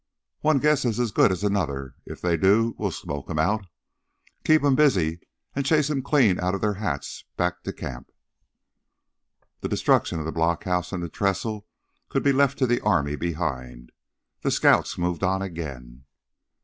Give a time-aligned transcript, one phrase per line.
[0.39, 1.93] "One guess is as good as another.
[2.07, 3.67] If they do, we'll smoke them out.
[4.43, 5.19] Keep 'em busy
[5.55, 8.09] and chase 'em clean out of their hats and back to camp."
[9.59, 11.67] The destruction of the blockhouse and the trestle
[12.09, 13.91] could be left to the army behind;
[14.41, 16.05] the scouts moved on again.